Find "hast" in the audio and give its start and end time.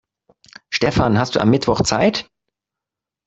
1.19-1.35